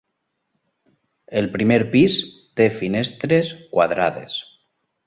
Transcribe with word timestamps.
El 1.41 1.51
primer 1.57 1.79
pis 1.93 2.17
té 2.61 2.69
finestres 2.79 3.55
quadrades. 3.77 4.43